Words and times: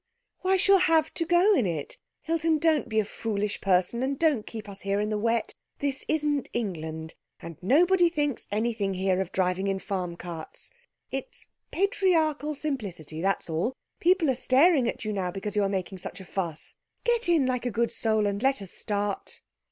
Why, 0.39 0.57
she'll 0.57 0.79
have 0.79 1.13
to 1.13 1.25
go 1.27 1.53
in 1.53 1.67
it. 1.67 1.99
Hilton, 2.23 2.57
don't 2.57 2.89
be 2.89 2.99
a 2.99 3.05
foolish 3.05 3.61
person, 3.61 4.01
and 4.01 4.17
don't 4.17 4.47
keep 4.47 4.67
us 4.67 4.81
here 4.81 4.99
in 4.99 5.09
the 5.09 5.17
wet. 5.19 5.53
This 5.77 6.03
isn't 6.07 6.49
England, 6.53 7.13
and 7.39 7.55
nobody 7.61 8.09
thinks 8.09 8.47
anything 8.49 8.95
here 8.95 9.21
of 9.21 9.31
driving 9.31 9.67
in 9.67 9.77
farm 9.77 10.15
carts. 10.15 10.71
It 11.11 11.27
is 11.31 11.45
patriarchal 11.69 12.55
simplicity, 12.55 13.21
that's 13.21 13.47
all. 13.47 13.75
People 13.99 14.31
are 14.31 14.35
staring 14.35 14.87
at 14.89 15.05
you 15.05 15.13
now 15.13 15.29
because 15.29 15.55
you 15.55 15.61
are 15.61 15.69
making 15.69 15.99
such 15.99 16.19
a 16.19 16.25
fuss. 16.25 16.73
Get 17.03 17.29
in 17.29 17.45
like 17.45 17.67
a 17.67 17.69
good 17.69 17.91
soul, 17.91 18.25
and 18.25 18.41
let 18.41 18.59
us 18.63 18.71
start." 18.71 19.39